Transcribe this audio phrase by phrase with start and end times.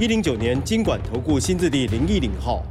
[0.00, 2.62] 一零九年经管投顾新字第零一零号。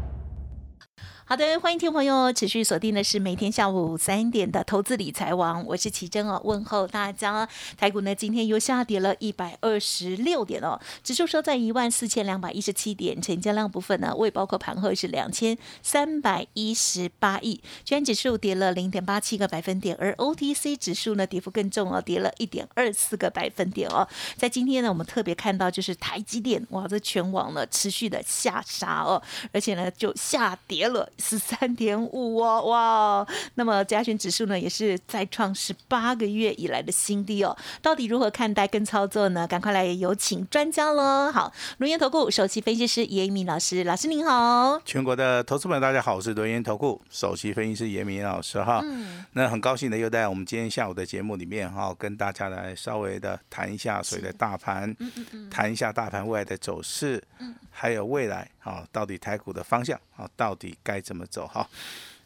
[1.30, 7.46] 好的，欢迎听众朋友持续锁定的是每天下午三点的投资理财网，我是奇珍哦，问候大家。
[7.76, 24.08] 台股呢今天又下跌了一百二十六点哦，指数收在一万四千两百一十七点，成交量部分呢未包括盘后是两千三百一十八亿，全指数跌了零点八七个百分点，而 OTC 指数呢跌幅更重哦，跌了一点二四个百分点哦。
[24.38, 29.22] 在今天呢，我们特别看到就是台积电哇，这全网呢持续的下杀哦，
[29.52, 31.10] 而且呢就下跌了。
[31.20, 33.28] 十三点五哦，哇！
[33.56, 37.56] 那么加权指数呢，也是再创十八个月以来的新低哦。
[37.82, 39.48] 到底如何看待跟操作呢？
[39.48, 41.32] 赶快来有请专家喽！
[41.32, 44.80] 好，轮研投顾首席分析师严明老师，老师您好。
[44.86, 48.82] 全国的投资们，大家好，我是轮研投顾首席分析师严明老师哈。
[48.84, 49.26] 嗯。
[49.34, 61.00] 那很高兴的又在我们今天下午的节目里面哈，跟大家来稍微的谈一下所谓的大盘，嗯嗯嗯，谈一下大盘未来的走势，嗯，还有未来啊，到底台股的方向啊，到底该。
[61.00, 61.66] 怎么走哈？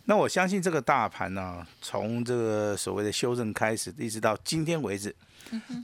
[0.06, 5.16] 那我相信这个大盘呢，从这个所谓的修正开始，一直到今天为止，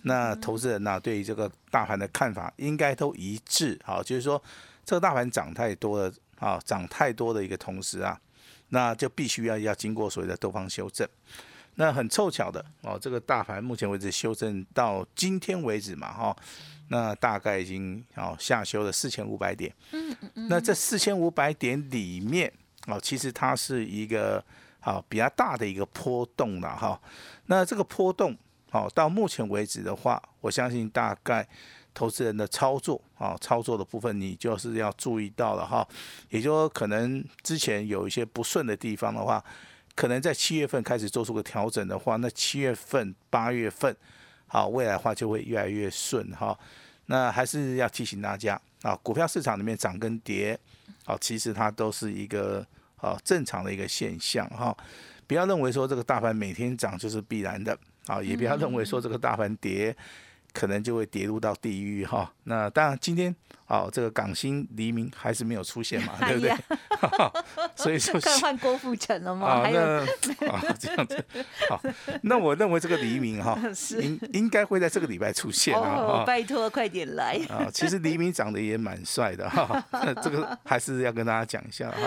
[0.03, 3.79] 那投资人呢对于这个大盘的看法应该都一致。
[3.83, 4.41] 好，就是说
[4.83, 8.19] 这个大盘涨太多了啊，涨太多的一个同时啊，
[8.69, 11.07] 那就必须要要经过所谓的多方修正。
[11.75, 16.35] 那很凑巧的哦，这个大盘目前为止修正到今天为止嘛哈，
[16.89, 19.73] 那大概已经哦下修了四千五百点。
[19.91, 20.47] 嗯嗯嗯。
[20.47, 22.51] 那这四千五百点里面。
[22.85, 24.41] 哦，其实它是一个
[24.79, 26.97] 好比较大的一个波动了哈。
[27.47, 28.33] 那这个波动，
[28.71, 31.45] 哦到目前为止的话，我相信大概
[31.93, 35.85] 投资人的操作啊，操作的部分你就是要注意到了哈。
[36.29, 39.43] 也就说，可能之前有一些不顺的地方的话，
[39.93, 43.93] 可能在七月份开始做出个调整的话，那七月份、八月份，
[44.47, 46.57] 好未来的话就会越来越顺哈。
[47.05, 50.59] 那还是要提醒大家啊，股票市场里面涨跟跌，
[51.05, 52.65] 好，其实它都是一个。
[52.99, 54.75] 啊，正常的一个现象哈，
[55.27, 59.95] 不要认为说这个大盘每天涨就是必然的啊，也不要认为说这个大盘跌。
[60.57, 62.33] 可能就会跌入到地狱哈。
[62.45, 63.33] 那当然，今天
[63.67, 66.51] 哦，这个港星黎明还是没有出现嘛， 对不对？
[67.75, 69.47] 所以说 换郭富城了吗？
[69.47, 70.03] 啊，
[70.79, 71.23] 这样子。
[71.69, 71.79] 好，
[72.23, 73.55] 那我认为这个黎明哈，
[74.01, 76.23] 应应该会在这个礼拜出现啊。
[76.25, 77.69] 拜托，快点来啊！
[77.71, 79.85] 其实黎明长得也蛮帅的哈，
[80.23, 81.97] 这个还是要跟大家讲一下哈。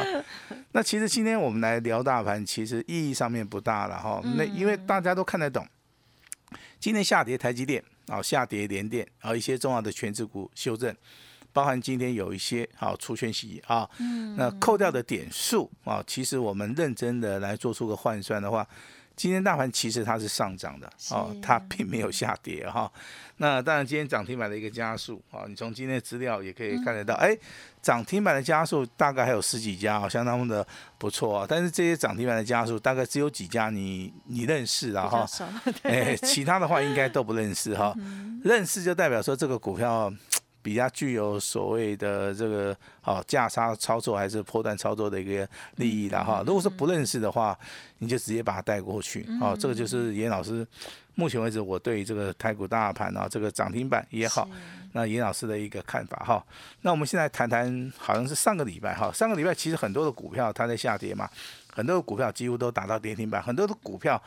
[0.73, 4.21] 那其实今天我们来聊大盘，其实意义上面不大了哈。
[4.37, 5.65] 那因为大家都看得懂，
[6.81, 7.85] 今天下跌台积电。
[8.11, 10.93] 好，下跌连电，然后一些重要的全指股修正，
[11.53, 13.89] 包含今天有一些好出圈息啊，
[14.37, 18.67] 那扣掉的点数啊，其实我们认真的来做出个换算的话。
[19.21, 22.91] 今天大盘其实它是上涨的哦，它并没有下跌哈。
[23.37, 27.37] 那当然，今天涨停板的一个加速啊，你从今天的资料也可以看得到，哎，
[27.83, 30.67] 涨停板的加速大概还有十几家啊，相当的
[30.97, 31.47] 不错啊。
[31.47, 35.29] 但是这些涨停板的加速大概只有几家你你认识啊哈，
[35.83, 37.95] 哎，其他的话应该都不认识哈。
[38.43, 40.11] 认识就代表说这个股票。
[40.63, 46.43] 比较具有所谓的这个哦价差操作还是破断操作的一个利益的哈。
[46.47, 47.59] 如果说不认识的话，
[47.99, 49.57] 你就直接把它带过去哦。
[49.59, 50.67] 这个就是严老师
[51.15, 54.49] 目前为止我对这个台股大盘啊这个涨停板也好，
[54.93, 56.45] 那严老师的一个看法哈。
[56.83, 61.29] 那我们现在谈谈，好像是上个礼拜哈，上个礼拜其实很多的股票它在下跌嘛，
[61.73, 64.23] 很多的股票几乎都达到跌停板，很多的股票。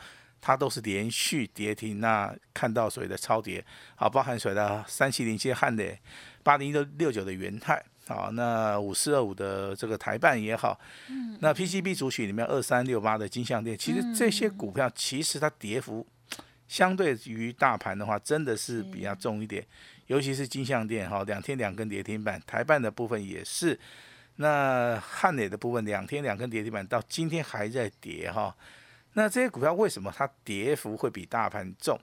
[0.46, 3.64] 它都是连续跌停，那看到所谓的超跌，
[3.96, 5.96] 好，包含所谓的三七零七汉的
[6.42, 16.06] 八零六六九的元泰，好，那五四二五的这个台办也好，嗯，那 PCB 主曲里面二三六八的金项店，其实这些股票其实它跌幅
[16.68, 19.64] 相对于大盘的话，真的是比较重一点，
[20.08, 23.80] 尤其是金项店哈，两天两根跌停板，台办的部分也是，
[24.36, 28.54] 那汉磊的部分两天两根跌停板，到今天还在跌哈。
[29.14, 31.98] 那这些股票为什么它跌幅会比大盘重？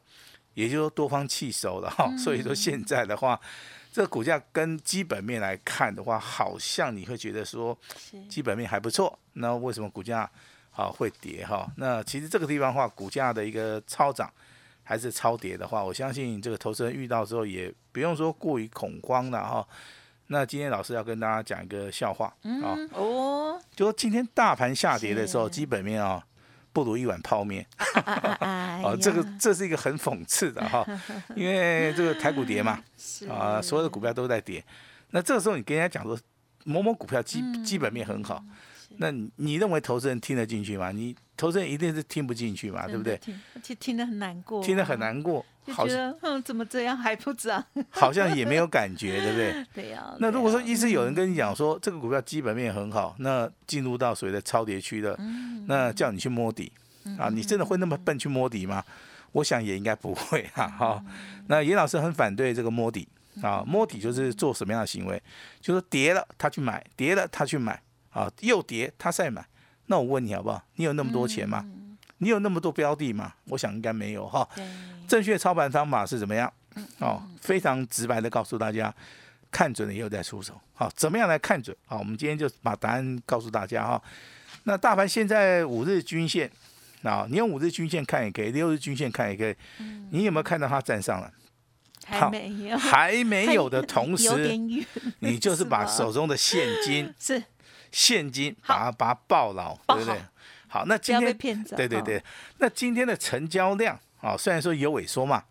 [0.54, 3.40] 也就是说多方弃守了哈， 所以说现在的话，
[3.90, 7.78] 这个股价跟基本面来看的话，好像你会觉得说
[8.28, 9.18] 基本面还不错。
[9.34, 10.30] 那为什么股价
[10.70, 11.72] 好会跌哈？
[11.78, 14.30] 那其实这个地方的话，股价的一个超涨
[14.84, 19.66] 还是超跌的话，我相信这个投资人遇到之后也不用说过于恐慌了哈。
[20.28, 26.26] 那今天老师要跟大家讲一个笑话啊，嗯哦，就说今天大盘下跌的时候，基本面啊
[26.74, 27.66] 不如一碗泡面。
[28.40, 30.86] 哎 哦，这个这是一个很讽刺的哈，
[31.36, 32.82] 因为这个台股跌嘛，
[33.30, 34.64] 啊，所有的股票都在跌。
[35.12, 36.18] 那这个时候你跟人家讲说
[36.64, 38.44] 某某股票基嗯基本面很好，
[38.98, 40.92] 那你你认为投资人听得进去吗？
[40.92, 43.18] 你投资人一定是听不进去嘛，对不对？
[43.18, 47.66] 听听听得很难过，听得很，难过，就好像觉得嗯，怎么这样还不涨？
[47.90, 49.66] 好像也没有感觉，对不对？
[49.74, 50.16] 对呀。
[50.20, 56.72] 那如果说一直有人跟你讲说这个股票基本面很好，那进入到所谓的超跌区的，嗯那叫你去摸底
[57.18, 58.84] 啊，你真的会那么笨去摸底吗？
[59.32, 61.04] 我想也应该不会哈、哈、
[61.48, 63.08] 那严老师很反对这个摸底
[63.42, 65.20] 啊，摸底就是做什么样的行为？
[65.60, 69.44] 就是跌了他去买，跌了他去买啊，又跌他再买。
[69.88, 70.64] 那我问你好不好？
[70.76, 71.66] 你有那么多钱吗？
[72.20, 73.34] 你有那么多标的吗？
[73.46, 74.48] 我想应该没有哈。
[75.08, 76.52] 正确操盘方法是怎么样？
[77.00, 78.94] 哦，非常直白的告诉大家，
[79.52, 80.54] 看准了以后再出手。
[80.74, 81.76] 好，怎么样来看准？
[81.86, 84.02] 好，我们今天就把答案告诉大家哈。
[84.64, 86.50] 那大盘现在五日均线，
[87.04, 89.56] 啊，你用五日均线看也可以，六日均线看也可以。
[90.12, 91.32] 你有没有看到它站上了？
[92.06, 94.58] 还好没有，还没有的 同有时，
[95.20, 97.42] 你就是把手中的现金， 是
[97.92, 100.22] 现金把它把它抱牢，对不对
[100.68, 100.86] 好？
[100.86, 101.38] 那今天
[101.76, 102.24] 对对对，
[102.58, 105.44] 那今天的成交量啊、虽然说有萎缩嘛，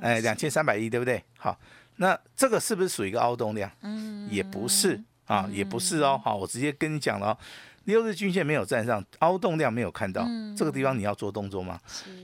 [0.00, 1.24] 哎，两千三百亿，对不对？
[1.38, 1.58] 好，
[1.96, 3.70] 那这个是不是属于一个凹动量？
[3.80, 6.20] 嗯，也不是啊，也不是哦。
[6.22, 7.38] 好，我直接跟你讲了、哦，
[7.84, 11.80] 六日均线没有站上，凹动量没有看到，这个地方你要做动作吗？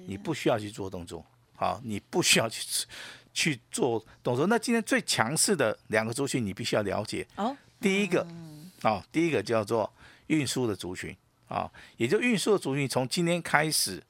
[0.06, 1.24] 你不需要去做动作，
[1.56, 2.86] 好，你不需要去
[3.32, 4.46] 去做动作。
[4.46, 7.26] 那今天最强势的两个族群，你必须要了解。
[7.36, 8.26] 哦，第一个，
[8.82, 9.92] 啊，第一个叫做
[10.28, 11.16] 运输的族群
[11.48, 14.02] 啊，也就运输的族群，从今天开始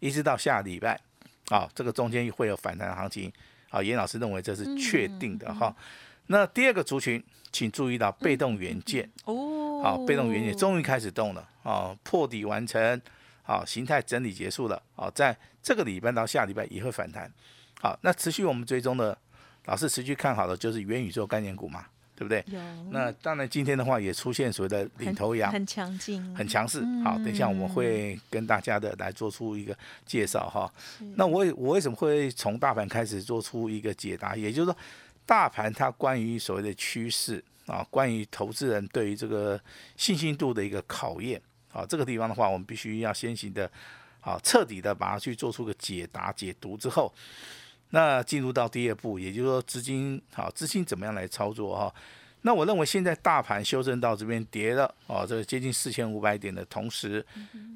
[0.00, 1.00] 一直到下礼拜
[1.48, 3.32] 啊，这个中间会有反弹的行情
[3.70, 3.82] 啊。
[3.82, 5.74] 严老师认为这是确定的哈。
[6.28, 7.22] 那第二个族群，
[7.52, 13.00] 请注意到被动元件，哦，好，被动元件终于开始动了啊，破底完成，
[13.42, 17.30] 好，形态整理结束了，好，在这个礼拜到下礼拜也会反弹，
[17.80, 19.16] 好，那持续我们追踪的
[19.66, 22.44] 老师持续看好的就是元宇宙概念股嘛，对不对？
[22.90, 26.80] 那当然今天的话也出现所谓的领头羊，很强劲，很强势。
[27.02, 29.76] 好，等一下我们会跟大家的来做出一个
[30.06, 30.72] 介绍哈。
[31.16, 34.36] 那我也我为什么会从大盘开始做出一个解答？
[34.36, 34.76] 也就是说，
[35.26, 39.60] 大盘它关于所谓的趋势啊，关于投资人对于这个
[39.96, 43.68] 信心度的一个考验啊，这个地方的话，我们必须要先行的
[44.20, 47.12] 啊，彻底的把它去做出个解答解读之后。
[47.94, 51.94] 那进入到第二步，也就是说资金好，资金怎么样来操作哈？
[52.42, 57.24] 那我认为现在大盘修正到这边跌了哦，这个接近四千五百点的同时，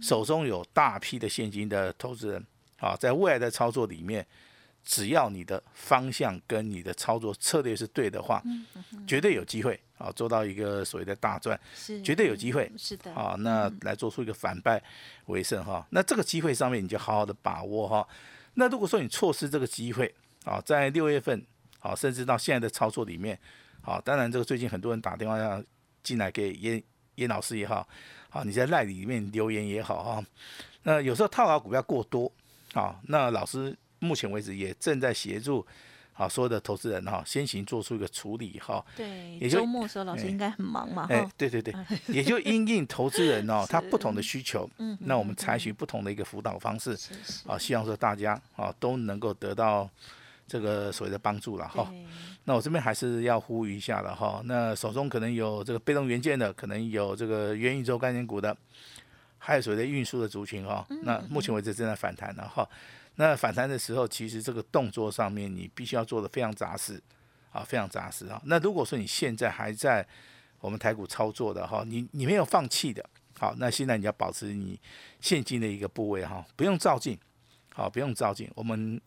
[0.02, 2.44] 手中有大批的现金的投资人
[2.80, 4.26] 啊，在未来的操作里面，
[4.84, 8.42] 只要你的方向跟你的操作策略是对的话，
[9.06, 13.36] 绝对有机会啊做到一个所谓的大赚，是绝对有机会是的，啊。
[13.38, 14.82] 那来做出一个反败
[15.26, 15.86] 为胜哈。
[15.90, 18.08] 那这个机会上面你就好好的把握哈。
[18.58, 20.12] 那如果说你错失这个机会
[20.44, 21.40] 啊，在六月份
[21.78, 23.38] 啊，甚至到现在的操作里面，
[23.82, 25.62] 啊，当然这个最近很多人打电话要
[26.02, 26.82] 进来给严
[27.14, 27.88] 严老师也好，
[28.30, 30.26] 啊，你在赖里面留言也好啊，
[30.82, 32.30] 那有时候套牢股票过多
[32.74, 35.64] 啊，那老师目前为止也正在协助
[36.18, 41.72] 啊所有的投资人哈、先行做出一个处理哈、对，也就周末的时候老师哎应该很忙嘛，哎哈，，对对对，
[42.08, 46.98] 也就因应投资人哦，他不同的需求，嗯那我们采取不同的一个辅导方式
[47.46, 49.88] 啊，希望说大家啊都能够得到
[50.46, 51.86] 这个所谓的帮助了哈。
[51.88, 52.04] 对
[52.44, 54.40] 那我这边还是要呼吁一下了哈。
[54.46, 58.56] 那手中可能有这个被动元件的，可能有这个元宇宙概念股的，
[59.36, 60.86] 还有所谓的运输的族群哈。
[61.02, 62.66] 那目前为止正在反弹了哈。
[63.20, 67.02] 那反弹的时候，其实这个动作上面你必须要做的非常扎实
[67.50, 68.40] 啊，非常扎实啊。
[68.44, 70.06] 那如果说你现在还在
[70.60, 73.04] 我们台股操作的哈，你你没有放弃的，
[73.36, 74.78] 好，那现在你要保持你
[75.20, 77.18] 现金的一个部位哈，不用照进，
[77.74, 78.48] 好，不用照进。
[78.54, 79.00] 我们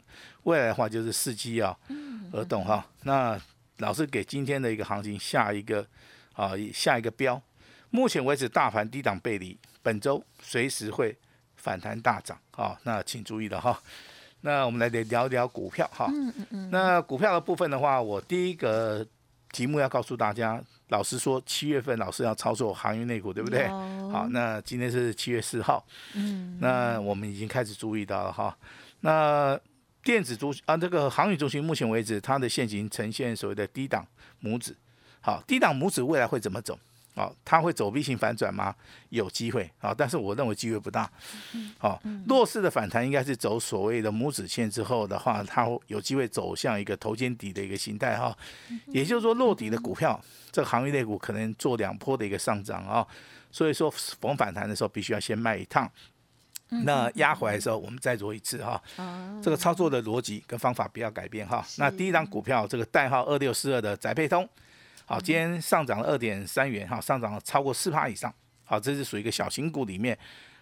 [0.43, 1.77] 未来的话就是伺机啊
[2.33, 2.85] 而动哈。
[3.03, 3.39] 那
[3.77, 5.87] 老师给今天的一个行情下一个
[6.33, 7.41] 啊下一个标，
[7.89, 11.17] 目前为止大盘低档背离，本周随时会
[11.61, 13.79] 反弹大涨啊，那请注意了哈。
[14.41, 16.11] 那我们来聊一聊股票哈。
[16.71, 19.05] 那股票的部分的话，我第一个
[19.51, 23.67] 题目要告诉大家，老师说七月份老师要操作航运类股，对不对？
[23.67, 28.57] 有好，那今天是七月四号，嗯，那我们已经开始注意到了哈。
[29.01, 29.59] 那
[30.03, 34.03] 电子族啊，这个航运中心目前为止，它的现形呈现所谓的低档
[34.41, 34.75] 拇指。
[35.21, 36.79] 好，低档拇指未来会怎么走？
[37.15, 38.73] 哦，它会走 V 型反转吗？
[39.09, 41.11] 有机会啊，但是我认为机会不大。
[41.81, 48.35] 哦，弱势的反弹应该是走所谓的拇指线之后的话，它有机会走向一个头肩底的一个形态哈。
[48.87, 50.19] 也就是说，落底的股票，
[50.53, 53.05] 这个行业类股可能做两波的一个上涨啊。
[53.51, 55.91] 所以说，逢反弹的时候必须要先卖一趟。
[56.85, 58.81] 那压回来的时候，我们再做一次哈。
[59.43, 61.61] 这个操作的逻辑跟方法不要改变哈。
[61.77, 64.47] 那第一张股票，这个代号二六四二的宅配通。
[65.11, 68.33] 好，今天上涨了二点三元，哈，上涨了超过四趴以上。
[68.63, 70.17] 好，这是属于一个小型股里面，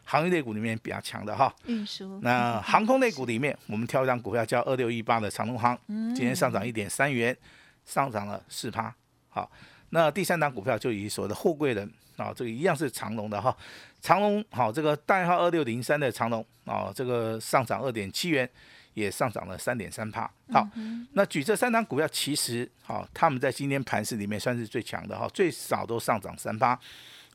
[0.06, 1.54] 行业类股里面比较强的哈。
[1.68, 2.20] 运输。
[2.24, 7.38] 那航空类股里面，我们挑一张股票叫二六一八的长龙航，今天上涨一点三元，
[7.86, 8.92] 上涨了四趴。
[9.28, 9.52] 好，
[9.92, 11.88] 那第三档股票就以所谓的货柜人，
[12.18, 13.56] 啊，这个一样是长龙的哈。
[14.02, 18.50] 长龙好，这个代号二六零三的长龙，啊，这个上涨二点七元。
[18.94, 20.30] 也上涨了三点三帕。
[20.52, 20.68] 好，
[21.14, 26.80] 那举这三档股票，其实好，他们在今天盘市里面算是最强的哈，最少都上涨三趴。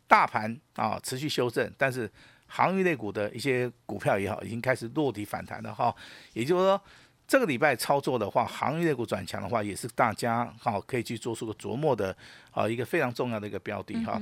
[0.06, 2.11] 大盘啊持续修正，但是
[2.46, 5.94] 行业类股的一些股票也好，已经开始落地反弹了哈。
[6.34, 6.80] 也就是说，
[7.26, 12.14] 这个礼拜操作的话，行业类股转强的话，也是大家好可以去做出个琢磨的
[12.50, 14.20] 啊一个非常重要的一个标的哈。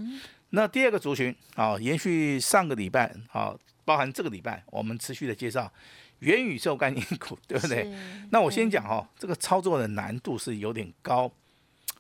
[0.51, 3.53] 那第二个族群啊，延续上个礼拜啊，
[3.85, 5.71] 包含这个礼拜，我们持续的介绍。
[6.23, 7.93] 元宇宙概念股，对不对？
[8.31, 11.31] 那我先讲哈，这个操作的难度是有点高，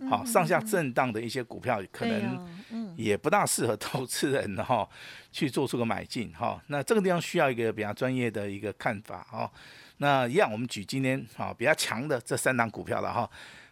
[0.08, 4.88] 好，上下震荡的一些股票可能也不大适合投资人哈
[5.32, 6.62] 去做出个买进哈。
[6.68, 9.50] 那这个地方需要一个比较专业的一个看法哈。
[9.98, 13.28] 那一样，我们举今天啊比较强的这三档股票了哈。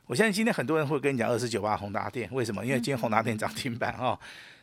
[0.07, 2.67] 我相信今天很多人会跟你讲二十九八宏达电，为什么？
[2.67, 4.19] 因为今天宏达电涨停板哈。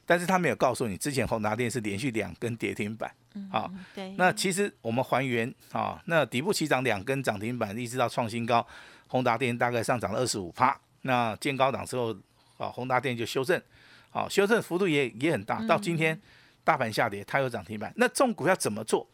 [0.05, 3.11] 但是他没有告诉你，之前宏达电是连续两根跌停板，
[3.51, 8.65] 好，对，那其实我们还原啊，那底部起涨两根涨停板，一直到创新高，
[9.07, 12.15] 宏达电大概上涨了二十五趴，那见高档之后，
[12.57, 13.61] 啊，宏达电就修正，
[14.09, 16.19] 好，修正幅度也也很大，到今天
[16.63, 19.07] 大盘下跌，它有涨停板，那这种股票怎么做？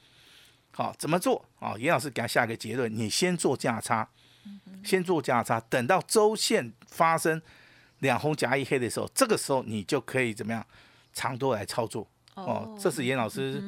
[0.71, 1.45] 好，怎么做？
[1.59, 4.07] 啊，严老师给他下一个结论，你先做价差，
[4.83, 7.41] 先做价差，等到周线发生。
[7.99, 10.61] 两红夹一黑的时候，这个时候你就可以怎么样
[11.13, 12.77] 长多来操作哦。
[12.79, 13.61] 这是严老师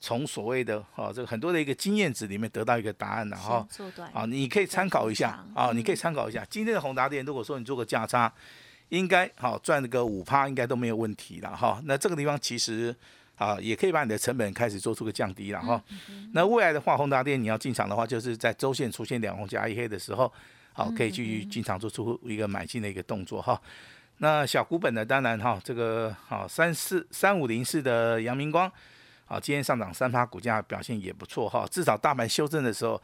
[0.00, 3.66] 从所谓的哦这个很多的一个经验值里面得到一个答案的哈。
[4.12, 7.24] 啊，你可以参考一下啊，你可以参考一下今天的宏达电。
[7.24, 8.32] 如果说你做个价差，
[8.88, 11.80] 应该好赚个五趴，应该都没有问题了哈。
[11.84, 12.94] 那这个地方其实
[13.36, 15.82] 啊，也可以把你的成本开始做出个降低了哈。
[16.32, 20.32] 那未来的话，宏达电你要进场的话，就是在周线出现两红加一黑的时候。
[20.72, 23.60] 好，可以去经常做出一个买进的一个动作哈。
[24.22, 28.70] 那小股本的当然哈，这个好三四三五零四的阳明光，
[29.24, 31.66] 好今天上涨三趴，股价表现也不错哈。
[31.70, 33.00] 至少大盘修正的时候，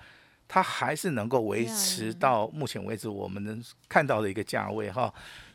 [0.46, 5.10] 它还是能够维持到目前为止我们能看到的一个价位哈。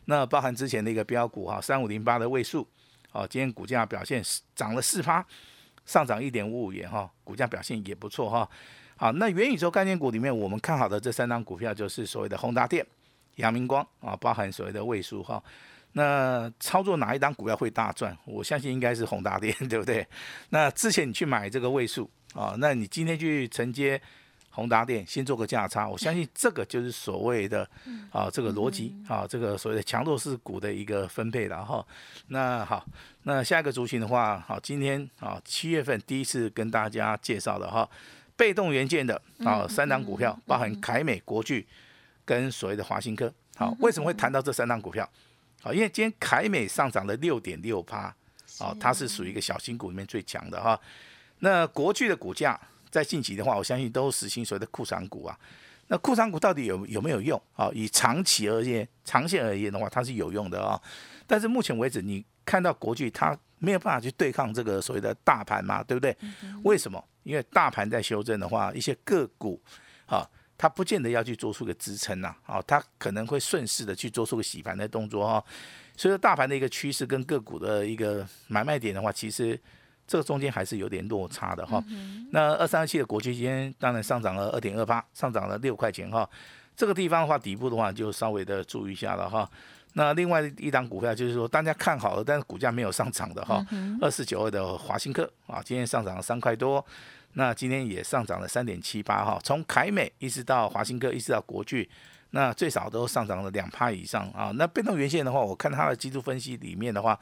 [0.06, 2.68] 那包含之前的一个标股哈，三五零八的位数，
[3.12, 4.20] 好今天股价表现
[4.56, 5.24] 涨了四趴，
[5.86, 8.50] 上涨一点五五元哈，股价表现也不错哈。
[8.98, 12.84] 好，那元宇宙概念股里面，我们看好的这三张股票就是所谓的宏达电、
[13.41, 15.43] 阳明光啊，包含所谓的位数哈。
[15.93, 18.17] 那操作哪一档股票会大赚？
[18.24, 20.07] 我相信应该是宏达电， 对不对？
[20.50, 24.01] 那之前你去买这个位数啊，那你今天去承接
[24.51, 27.67] 宏达电，先做个价差，我相信这个就是所谓的
[28.10, 31.86] 啊这个逻辑啊，这个所谓的强弱势股的一个分配了哈。
[32.27, 32.86] 那好，
[33.24, 37.89] 那下一个族群的话，好，今天啊七月份第一次跟大家介绍的哈。
[38.38, 41.67] 被动元件的啊，三档股票包含凯美、国巨
[42.31, 43.31] 跟所谓的华新科。
[43.57, 45.07] 好，为什么会谈到这三档股票？
[45.61, 48.07] 好，因为今天凯美上涨了六点六趴，
[48.59, 50.79] 哦，它是属于一个小新股里面最强的哈。
[51.39, 52.57] 那国巨的股价
[52.89, 55.38] 在近期的话，我相信都实行所谓的库藏股啊。
[55.88, 57.39] 那库藏股到底有有没有用？
[57.53, 60.81] 啊，以长期而言，长线而言的话，它是有用的啊。
[61.27, 66.15] 但是目前为止，你看到国巨它没有办法去对抗这个所谓的大盘嘛，对不对？
[66.63, 67.03] 为什么？
[67.23, 69.61] 因为大盘在修正的话，一些个股
[70.05, 70.27] 啊，
[70.62, 75.44] 它不见得要去做出个支撑呐，啊，它可能会顺势的去做出个洗盘的动作哈。
[75.98, 79.60] 所以说，大盘的一个趋势跟个股的一个买卖点的话，其实
[80.06, 81.84] 这个中间还是有点落差的哈。
[82.30, 86.30] 那二三二七的国际今天当然上涨了二点二八，上涨了六块钱哈。
[86.75, 89.50] 这个地方的话，底部的话就稍微的注意一下了哈。
[89.94, 93.65] 那另外一档股票就是说大家看好了，但是股价没有上涨的哈，
[94.00, 96.86] 二四九二的华新科啊，今天上涨了三块多，
[97.33, 101.89] 那今天也上涨了三点七八哈，从凯美一直到华新科，一直到国巨，
[102.31, 104.51] 那最少都上涨了两趴以上啊。
[104.55, 107.17] 那被动元件的话，我看它的技术分析里面的话，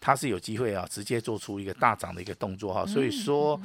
[0.00, 2.86] 它是有机会啊，直接做出一个大涨的一个动作哈。
[2.86, 3.60] 所以说，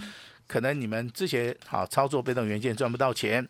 [0.48, 3.48] 可能你们之前好操作被动元件赚不到钱，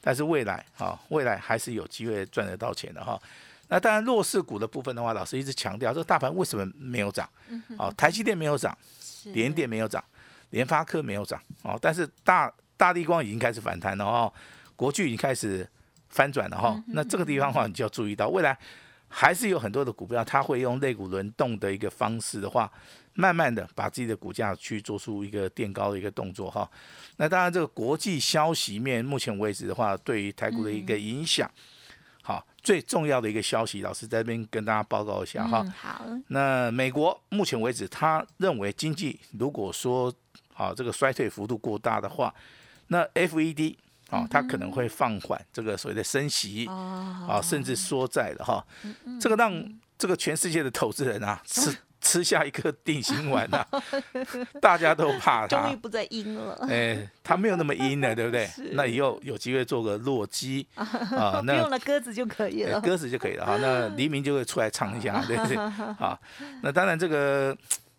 [0.00, 3.20] 但是未来啊，未来还是有机会赚得到钱的哈。
[3.68, 7.28] 那当然弱势股的部分的话，老师一直强调，这个大盘为什么没有涨？
[7.78, 8.76] 哦，台积电没有涨，
[9.32, 10.02] 联电没有涨，
[10.50, 14.32] 联发科没有涨，哦，但是大大地光已经开始反弹了哦，
[14.74, 15.68] 国巨已经开始
[16.08, 16.82] 翻转了哈。
[16.88, 18.56] 那这个地方的话，你就要注意到，未来
[19.08, 22.70] 还是有很多的股票，它会用类股轮动的一个方式的话，
[23.14, 26.68] 慢慢的把自己的股价去做出一个垫高的一个动作哈。
[27.16, 31.50] 那当然，这个国际消息面，目前为止的话，对于台股的一个影响。
[32.22, 35.64] 好，最重要的一个消息，老师在这边跟大家报告一下哈。
[35.80, 40.12] 好，那美国目前为止，他认为经济如果说
[40.56, 42.34] 啊这个衰退幅度过大的话，
[42.88, 43.76] 那 FED
[44.10, 48.64] 啊它可能会放缓这个所谓的升息啊，甚至缩债了哈。
[49.20, 49.52] 这个让
[49.98, 51.76] 这个全世界的投资人啊吃。
[51.98, 53.66] 吃下一颗定心丸啊，
[54.62, 56.54] 大家都怕他，终于不再阴了。
[56.68, 58.48] 哎，他没有那么阴了，对不对？
[58.74, 63.56] 那以后有机会做个弱鸡啊，那用了鸽子就可以了，鸽子就可以了哈。
[63.60, 65.56] 那黎明就会出来唱一下，对不对？
[65.56, 66.16] 啊，
[66.62, 67.56] 那当然这个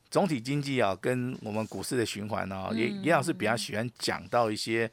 [0.09, 4.89] 总体经济啊，跟我们股市的循环呢，也也老是比较喜欢讲到一些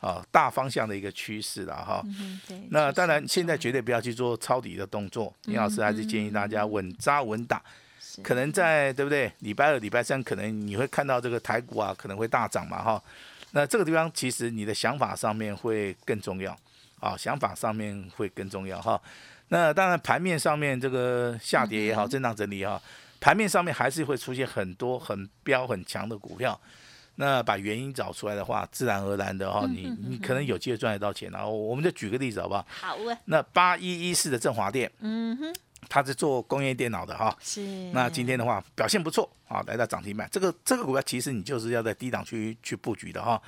[0.00, 2.04] 啊大方向的一个趋势了哈。
[2.70, 7.62] 那当然现在绝对不要去做抄底的动作，严老师还是建议大家稳扎稳打。
[8.22, 9.32] 可能在对不对？
[9.40, 13.00] 礼拜二、礼拜三，可能你会看到这个台股啊，可能会大涨嘛，哈。
[13.52, 16.56] 那这个地方其实你的想法上面会更重要
[16.98, 19.00] 啊，想法上面会更重要哈。
[19.48, 22.80] 那当然盘面上面这个下跌也好，震荡整理哈，
[23.20, 26.60] 盘面上面还是会出现很多很标很强的股票。
[27.16, 31.28] 那把原因找出来的话，自然而然的哈，你你可能有机会赚得到钱。
[31.32, 32.64] 然后我们就举个例子好不好？
[32.80, 33.18] 好啊。
[33.24, 35.54] 那八一一四的振华店，嗯哼。
[35.88, 37.62] 他是做工业电脑的哈，是。
[37.92, 40.28] 那今天的话表现不错啊，来到涨停板。
[40.30, 43.40] 这个这个股票其实你就是要在低档区去布局的哈。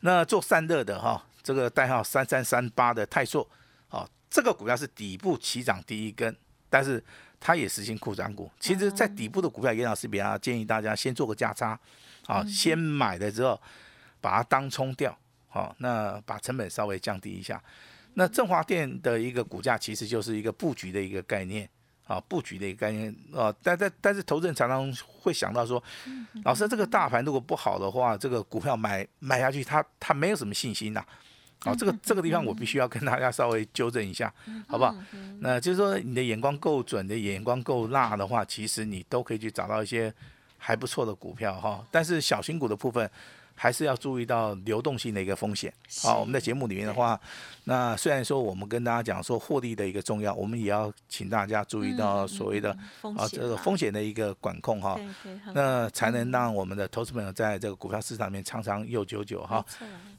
[0.00, 3.46] 那做散热的哈，这个代号三三三八的泰硕，
[3.88, 6.34] 啊，这个股票是底部起涨第一根，
[6.68, 7.02] 但是
[7.40, 8.50] 它也实行库涨股。
[8.60, 11.78] 其实，在底部的股票，严老师比较建议大家先做个价差，
[12.26, 13.60] 啊，先买了之后
[14.20, 15.16] 把它当冲掉，
[15.48, 17.60] 好，那把成本稍微降低一下。
[18.14, 21.66] 那振华电的一个股价其实就是一个布局的一个概念
[22.06, 24.92] 啊，布局的一个概念啊，但但但是投资人常常
[25.22, 25.82] 会想到说，
[26.44, 31.02] 老师这个大盘如果不好的话，这个股票买买下去，他他没有什么信心呐。
[31.60, 34.32] 好，这个这个地方我必须要跟大家稍微纠正一下，
[34.66, 34.94] 好不好？
[35.40, 40.12] 那就是说你的眼光够准，的眼光够辣的话，其实你都可以去找到一些
[40.58, 41.84] 还不错的股票哈。
[41.90, 43.08] 但是小型股的部分。
[43.62, 45.70] 还是要注意到流动性的一个风险。
[46.00, 47.20] 好，我们在节目里面的话，
[47.64, 52.70] 那虽然说我们跟大家讲说获利的一个重要，我们也要请大家注意到所谓的
[53.02, 54.98] 啊这个风险的一个管控哈。
[55.52, 59.62] 那才能让我们的投资朋友在这个股票市场里面长长又久久哈。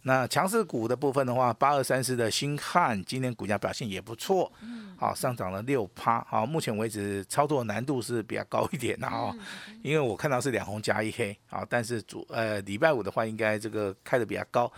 [0.03, 4.51] 那强势股的部分的话，八二三四的新汉今天股价表现也不错，
[4.97, 6.21] 好上涨了六趴。
[6.29, 9.33] 好，目前为止操作难度是比较高一点的哈，
[9.81, 13.21] 因为我看到是两红加一黑啊，但是主呃礼拜五的话。
[13.31, 14.69] 应该这个开的比较高，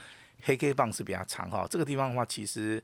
[0.43, 1.65] 黑 K 棒是比较长哈。
[1.71, 2.79] 这个地方的话，其实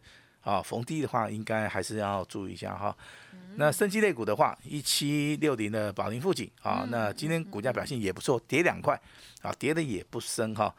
[0.50, 2.96] 啊逢低的话，应该还是要注意一下哈。
[3.56, 9.00] 那升级类股的话，一七六零的宝林富锦啊，那今天股价表现也不错，跌两块
[9.42, 10.74] 啊，跌的也不深哈。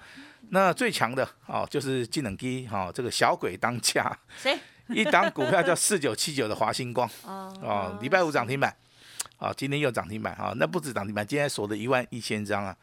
[0.48, 4.58] 那最强的啊，就是技能机哈，这个小鬼当家，谁？
[4.88, 7.08] 一档股票叫四九七九的华星光
[7.62, 8.74] 啊，礼拜五涨停板
[9.38, 12.76] 啊，今天又涨停板啊，那不止涨停板，今天锁了一万一千张啊。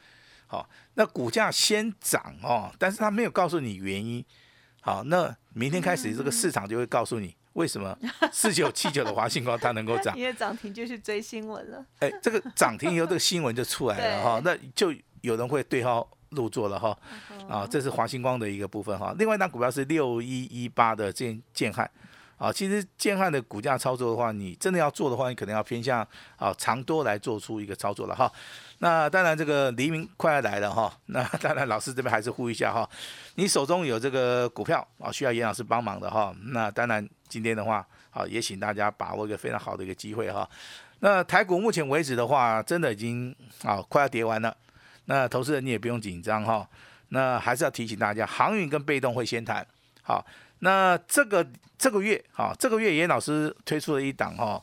[0.46, 4.24] 好，那股价先涨哦，但是他没有告诉你原因。
[4.88, 7.94] 好，那明天开始这个市场就会告诉你为什么
[8.32, 10.16] 四九七九的华星光它能够涨。
[10.18, 11.86] 因为涨停就是追新闻了。
[12.00, 16.98] 哎，这个涨停以后，这个新闻就出来了 哈，那就有人会对号入座了哈。
[17.50, 19.14] 啊，这是华星光的一个部分哈。
[19.20, 21.92] 另外一档股票是六一一八的建建汉。
[22.38, 28.32] 啊，其实建汉的股价操作的话，你真的要做的话，你可能要偏向啊长多来做出一个操作了哈。
[28.80, 30.92] 那当然，这个黎明快要来了哈。
[31.08, 32.88] 那当然，老师这边还是呼吁一下哈，
[33.36, 36.36] 你手中有这个股票啊，需要严老师帮忙的哈。
[36.52, 40.48] 那当然，今天的话啊，也请大家把握一个非常好的一个机会哈。
[41.00, 44.56] 那台股目前为止的话，真的已经啊快要跌完了。
[45.06, 46.68] 那投资人你也不用紧张哈。
[47.10, 49.66] 那还是要提醒大家，航运跟被动会先谈
[50.02, 50.26] 好。
[50.60, 54.62] 那这个这个月哈，这个月严老师推出了一档哈，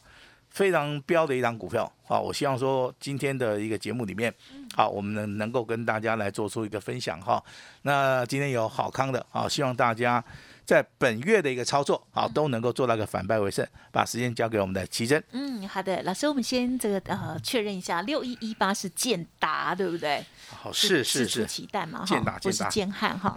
[0.54, 4.32] 非常标的一档股票啊，我希望说今天的一个节目里面，
[4.76, 7.42] 好，我们能能够跟大家来做出一个分享哈。
[7.82, 10.24] 那今天有好康的啊，希望大家
[10.64, 13.66] 在本月的一个操作，好都能够做到个反败为胜。
[13.92, 15.22] 把时间交给我们的奇珍。
[15.30, 20.24] 嗯，好的，老师，我们先这个呃确认一下，六一一八是建达，对不对？
[20.48, 23.34] 好，是是是，奇蛋嘛，建达不是建汉哈。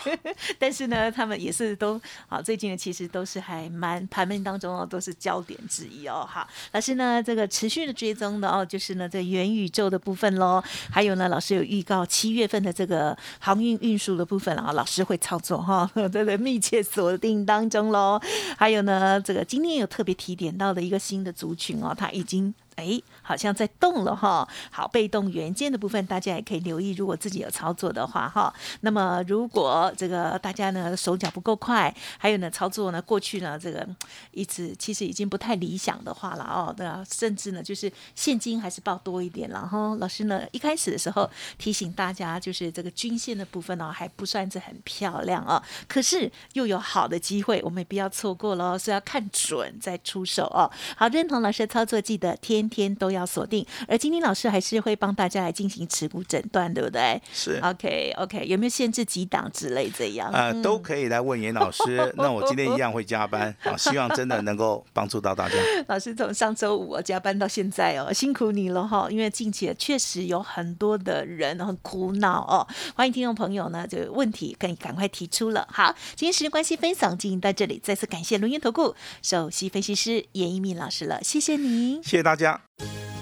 [0.58, 6.26] 但是呢，他们也是都好，最近呢其实都是还蛮盘面当中哦，都是焦点之一哦。
[6.28, 18.20] 好，老师呢这个持续的追踪的哦，就是呢这元宇宙的部分喽，还有呢老师有预告七月份的这个航运运输的部分啊，老师会操作哈， 都在密切锁定当中喽。
[18.58, 22.54] 还有呢这个今天有特别提点到的一个新的族群哦，他已经。
[22.76, 24.48] 哎，好像在动了哈。
[24.70, 26.92] 好，被动元件的部分，大家也可以留意。
[26.92, 33.86] 如果自己有操作的话，哈，那么如果这个大家呢手脚不够快，还有呢操作呢过去呢这个
[34.32, 39.94] 一直其实已经不太理想的话了哦，对啊，甚至呢就是现金还是报多一点了哈。
[40.00, 50.70] 老师呢一开始的时候提醒大家，就是这个均线的部分呢还不算是很漂亮啊，可是又有好的机会，我们也不要错过了，是要看准再出手哦。
[50.96, 52.63] 好，认同老师的操作，记得天。
[52.68, 57.20] 天都要锁定，而今天老师还是会帮大家来进行持股诊断，对不对？
[57.32, 60.30] 是，OK OK，有没有限制几档之类这样？
[60.32, 62.12] 呃，都可以来问严老师。
[62.16, 65.54] 那我今天一样会加班 啊，希望真的能够帮助到大家。
[65.88, 69.08] 老师从上周五加班到现在哦，辛苦你了哈。
[69.10, 75.66] 因为近期确实有很多的人很苦恼哦，欢迎听众朋友呢，这个问题可以赶快提出了。
[75.70, 82.53] 好，今天时间关系分享进行到这里，再次感谢龙岩投顾首席分析师严一鸣老师了，谢谢您，谢谢大家。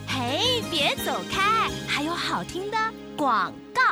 [0.06, 1.68] 嘿，别走开！
[1.88, 2.76] 还有好听的
[3.16, 3.82] 广告。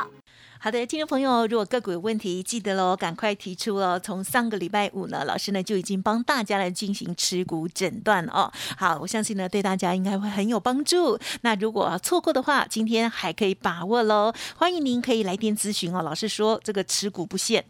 [0.63, 3.99] 好的，听众朋友，如果个股有问题，记得喽，赶快提出哦。
[3.99, 8.51] 从上个礼拜五呢，老师呢就已经帮大家来进行持股诊断哦。
[8.77, 11.17] 好，我相信呢对大家应该会很有帮助。
[11.41, 14.31] 那如果错过的话，今天还可以把握喽。
[14.55, 16.03] 欢迎您可以来电咨询哦。
[16.03, 17.65] 老师说这个持股不限，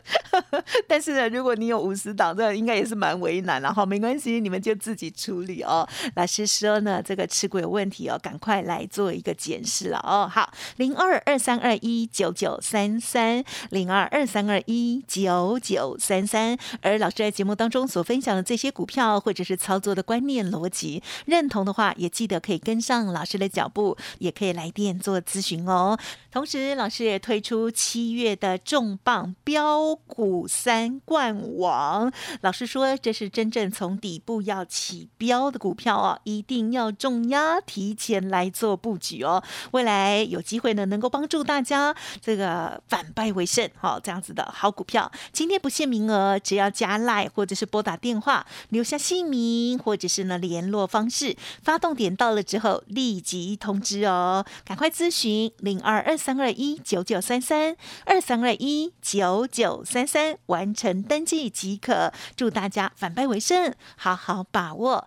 [0.86, 3.86] 但是呢，如果你有五十档，这应该也是蛮为难了哈。
[3.86, 5.88] 没关系，你们就自己处理哦。
[6.16, 10.28] 老师说呢，这个持股有问题哦，赶快来做一个检视了哦。
[10.30, 12.01] 好，零二二三二一。
[12.06, 25.98] 九九三三零二二三二一九九三三，而老师在节目当中所分享的这些股票或者是操作的观念逻辑，认同的话，也记得可以跟上老师的脚步，也可以来电做咨询哦。
[26.30, 39.42] 同时，老师也推出七月的重磅标股三冠王，老师说这是真正从底部要起标的股票哦，一定要重压，提前来做布局哦。
[39.72, 41.91] 未来有机会呢，能够帮助大家。
[42.20, 62.12] 这个反败为胜，好这样子的好股票，今天不限名额，只要加赖或者是拨打电话，留下姓名或者是呢联络方式，发动点到了之后立即通知哦，赶快咨询零二二三二一九九三三二三二一九九三三，完成登记即可。
[62.36, 65.06] 祝大家反败为胜，好好把握。